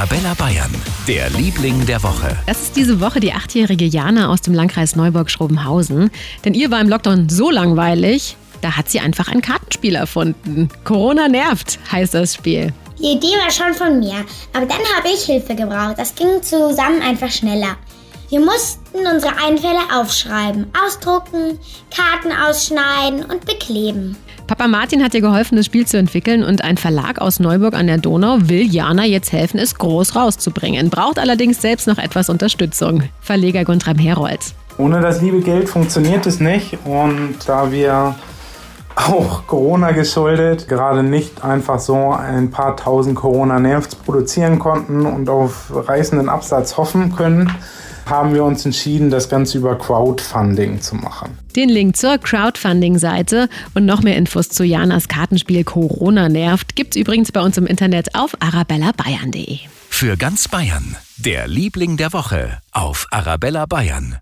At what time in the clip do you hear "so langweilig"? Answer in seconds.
7.28-8.34